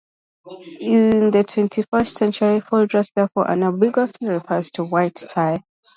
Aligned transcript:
In 0.79 1.29
the 1.29 1.43
twenty-first 1.43 2.17
century, 2.17 2.59
"full 2.59 2.87
dress" 2.87 3.11
therefore 3.11 3.47
unambiguously 3.51 4.29
refers 4.29 4.71
to 4.71 4.83
white 4.83 5.13
tie. 5.13 5.63